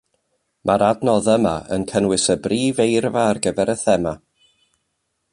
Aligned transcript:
Mae'r 0.67 0.83
adnodd 0.85 1.27
yma 1.33 1.51
yn 1.75 1.85
cynnwys 1.91 2.25
y 2.35 2.35
brif 2.47 2.81
eirfa 2.85 3.25
ar 3.33 3.41
gyfer 3.43 3.73
y 3.75 3.77
thema 3.83 4.15